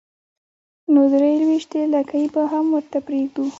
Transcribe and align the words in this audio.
نو 0.93 1.01
درې 1.13 1.31
لوېشتې 1.41 1.81
لکۍ 1.93 2.25
به 2.33 2.41
هم 2.51 2.65
درته 2.75 2.99
پرېږدو. 3.07 3.43